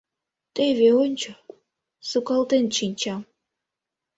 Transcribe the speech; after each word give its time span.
Теве 0.55 0.89
ончо, 1.03 1.31
сукалтен 2.09 2.65
шинчам. 2.77 3.21